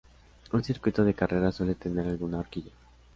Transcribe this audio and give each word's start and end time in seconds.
Un 0.51 0.63
circuito 0.63 1.03
de 1.05 1.13
carreras 1.13 1.53
suele 1.53 1.75
tener 1.75 2.07
alguna 2.07 2.39
horquilla. 2.39 2.71